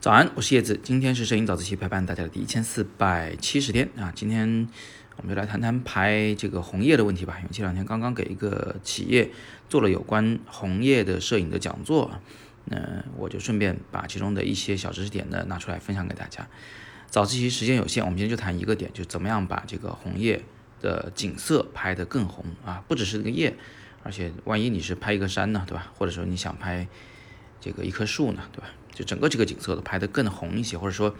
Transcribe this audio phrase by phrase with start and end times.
[0.00, 4.10] 早安，我是叶子，今天是摄影早自习陪伴大家的第一千四百七十天啊。
[4.16, 4.66] 今天
[5.16, 7.36] 我们就来谈谈拍这个红叶的问题吧。
[7.40, 9.30] 因为这两天刚刚给一个企业
[9.68, 12.10] 做了有关红叶的摄影的讲座，
[12.64, 16.48] 那我就顺便把其中的一些小知识点呢拿出来分享给大家。
[17.10, 20.42] 早自习时间有限，我们今天就谈一个点，就怎么样把这个红叶
[20.80, 23.54] 的景色拍得更红啊，不只是这个叶，
[24.02, 25.92] 而且万一你是拍一个山呢，对吧？
[25.96, 26.86] 或者说你想拍
[27.60, 28.68] 这个一棵树呢，对吧？
[28.92, 31.14] 就整个这个景色都拍得更红一些，或者说，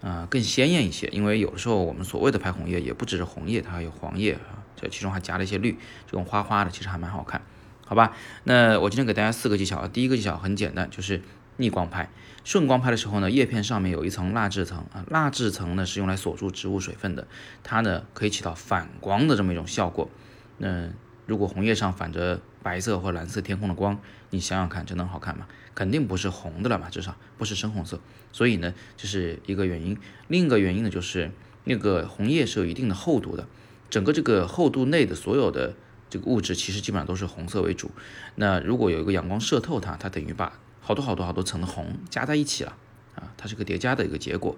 [0.00, 1.06] 呃，更鲜艳一些。
[1.08, 7.40] 因为有的时候我们所谓的拍红叶，也不只是红叶，它还有黄叶啊，这其中还夹了一些绿，这种花花的，其实还蛮好看，
[7.86, 8.16] 好吧？
[8.44, 11.22] 那我今天给大家四个技巧啊，第一个技巧很简单，就是
[11.58, 12.10] 逆光拍。
[12.44, 17.28] 顺光拍的时候呢，叶片上面有一层蜡质层啊，蜡质层呢是用来锁住植物水分的，
[17.62, 20.10] 它呢可以起到反光的这么一种效果。
[20.58, 20.88] 那
[21.26, 23.98] 如果红叶上反着白色或蓝色天空的光，
[24.30, 25.46] 你想想看，这能好看吗？
[25.74, 28.00] 肯定不是红的了嘛，至少不是深红色。
[28.32, 29.96] 所以呢，这是一个原因。
[30.28, 31.30] 另一个原因呢，就是
[31.64, 33.46] 那个红叶是有一定的厚度的，
[33.88, 35.74] 整个这个厚度内的所有的
[36.10, 37.90] 这个物质，其实基本上都是红色为主。
[38.34, 42.76] 那如果有一个阳光射透它，它等于把好多好多好多层的红加在一起了
[43.14, 44.56] 啊，它是个叠加的一个结果。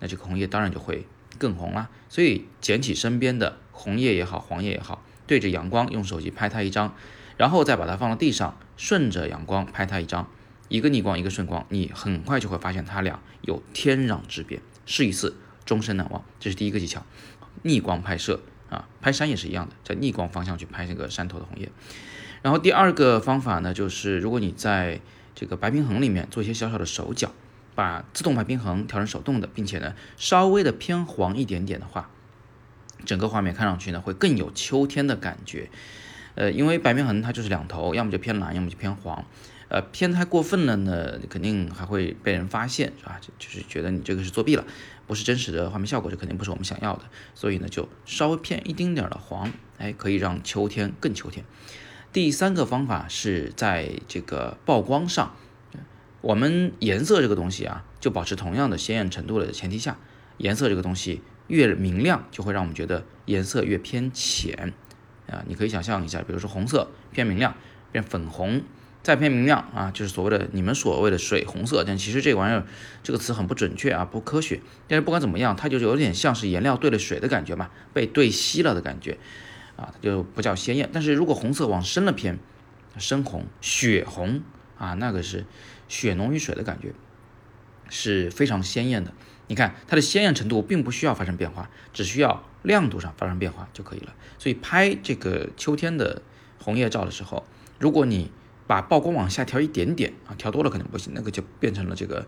[0.00, 1.06] 那这个红叶当然就会
[1.38, 1.88] 更红啦。
[2.08, 6.94] 所以捡起身边的红叶也好，黄叶也好，对着阳光用手机拍它一张。
[7.36, 10.26] 然后再把它放到地上，顺着阳光拍它一张，
[10.68, 16.24] 一个逆光，一个顺光，你很快就会发现它俩有天壤之别，试一次终身难忘。
[16.40, 17.04] 这是第一个技巧，
[17.62, 21.70] 逆光拍摄啊，拍山也是一样的，在逆光方向去拍这个山头的红叶。
[22.40, 25.02] 然后第二个方法呢，就是如果你在
[25.34, 27.32] 这个白平衡里面做一些小小的手脚，
[27.74, 32.08] 把自动白平衡调成手动的，并且呢稍微的偏黄一点点的话，
[33.04, 35.68] 整个画面看上去呢会更有秋天的感觉。
[36.34, 39.24] 呃，因为白平衡它就是两头，要么就偏蓝，要么就偏黄。
[39.68, 43.18] 呃，偏太过分了呢，肯定还会被人发现，是吧？
[43.20, 44.64] 就就是觉得你这个是作弊了，
[45.08, 47.02] 不是真实的画面效果，这肯定不是我们想要的。
[47.34, 51.44] 所以呢，就稍微偏一丁点儿的黄，哎，可以让秋天更秋天。
[52.12, 55.34] 第三个方法是在这个曝光上，
[56.20, 59.98] 我们颜色这个东西啊，就保持同样的鲜艳程度的前提下，
[60.36, 64.72] 颜色这个东西越明亮，就会让我们觉得颜色越偏浅。
[65.28, 67.54] 啊，你可以想象一下，比如说红色偏明亮，
[67.90, 68.62] 变粉红，
[69.02, 71.82] 再偏明亮啊，就是所谓的你们所谓的水红色。
[71.84, 72.64] 但其实这玩意儿
[73.02, 74.60] 这个词很不准确啊，不科学。
[74.86, 79.18] 但是不管怎么样，它就有点像是颜料兑了水的感觉嘛，被兑稀了的感觉
[79.74, 80.88] 啊，它就不叫鲜艳。
[80.92, 82.38] 但是如果红色往深了偏，
[82.98, 84.42] 深红、血红
[84.78, 85.44] 啊，那个是
[85.88, 86.92] 血浓于水的感觉，
[87.88, 89.12] 是非常鲜艳的。
[89.48, 94.14] 你看它的鲜艳程度并不需要发生变化，只需要亮度上发生变化就可以了。
[94.38, 96.22] 所以拍这个秋天的
[96.60, 97.46] 红叶照的时候，
[97.78, 98.32] 如果你
[98.66, 102.26] 把曝光往下调一点点啊，调多了可能不行，那个就变成了这个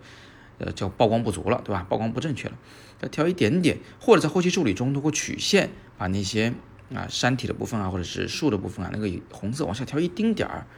[0.58, 1.84] 呃叫曝光不足了，对吧？
[1.88, 2.56] 曝光不正确了，
[3.00, 6.54] 要调一点点，或者在后期处理中通过曲线把那些
[6.94, 10.68] 啊山体的部分啊或者是树的部分啊那个红色往下调一丁点儿，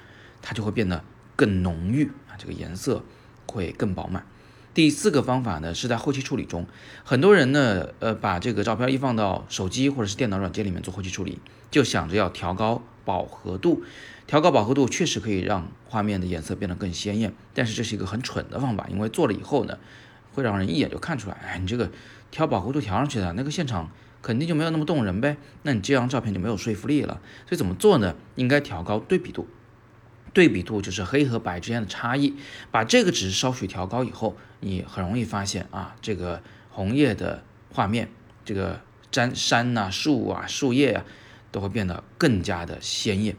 [0.40, 1.04] 它就会变得
[1.36, 3.04] 更浓郁啊，这个颜色
[3.46, 4.24] 会更饱满。
[4.72, 6.64] 第四个方法呢，是在后期处理中，
[7.02, 11.40] 很多人呢，呃，把这个照片一放到手机或者是电脑软件里面做后期处理，
[11.72, 13.82] 就想着要调高饱和度，
[14.28, 19.76] 调高饱和度确实可以让画面的颜色变得更鲜艳，但是这是一个很蠢的方法，因为做了以后呢，
[20.32, 21.90] 会让人一眼就看出来，哎，你这个
[22.30, 23.90] 调饱和度调上去的那个现场
[24.22, 27.20] 肯定就没有那么动人呗，那你这张照片就没有说服力了。
[27.48, 28.14] 所以怎么做呢？
[28.36, 29.48] 应该调高对比度。
[30.32, 32.36] 对比度就是黑和白之间的差异，
[32.70, 37.42] 把这个值稍许调高以后，你很容易发现啊，这个红叶的
[37.72, 38.08] 画面，
[38.44, 38.80] 这个
[39.10, 41.04] 山山呐、树啊、树叶啊，
[41.50, 43.36] 都会变得更加的鲜艳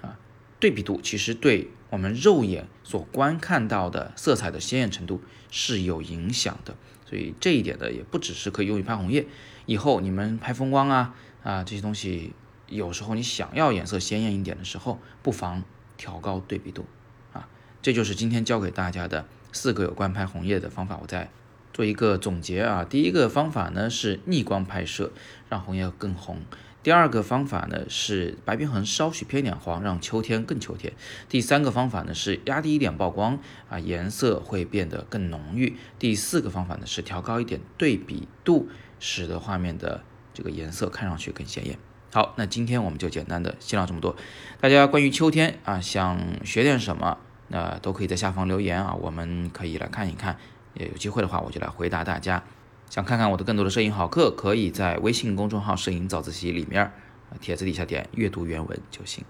[0.00, 0.18] 啊。
[0.58, 6.74] 对比度其实对我们肉眼所观看到的色彩的鲜艳程度是有影响的，
[7.08, 9.26] 所以这一点呢，也不只是可以用于拍红叶，
[9.66, 11.14] 以后你们拍风光啊
[11.44, 12.32] 啊这些东西，
[12.66, 15.62] 有时候你想要颜色鲜艳一点的时候，不妨。
[16.02, 16.84] 调高对比度，
[17.32, 17.48] 啊，
[17.80, 20.98] 这就是今天教给大家的四个有关拍红叶的方法。
[21.00, 21.30] 我再
[21.72, 25.12] 做一个总结啊，第一个方法呢是逆光拍摄，
[25.48, 26.38] 让红叶更红；
[26.82, 30.92] 第二个方法呢是白平衡稍许偏点黄，让秋天更秋天；
[31.28, 33.38] 第三个方法呢是压低一点曝光，
[33.68, 38.68] 啊，颜色会变得更浓郁；第四个方法呢是调高一点对比度，
[38.98, 40.02] 使得画面的
[40.34, 41.78] 这个颜色看上去更鲜艳。
[42.14, 44.14] 好，那今天我们就简单的先聊这么多。
[44.60, 47.16] 大家关于秋天啊，想学点什么，
[47.48, 50.36] 那都可以在下方留言啊，我们可以来看一看。
[50.74, 52.42] 也有机会的话，我就来回答大家。
[52.90, 56.92] 想看看我的更多的摄影好课，可以在微信公众号“摄影早自习”里面
[57.40, 59.24] 帖子底下点阅读原文就行。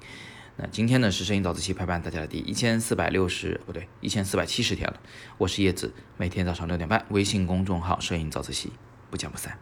[0.56, 4.98] 那今天呢是摄影早自习陪伴大家的第一千四百六十不对一千四百七十天了。
[5.38, 8.72] 我是叶子，每天早上六点半，微信公众号“摄影早自习”，
[9.08, 9.56] 不见不散。